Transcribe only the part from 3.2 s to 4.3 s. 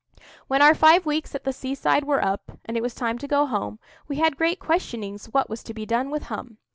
go home, we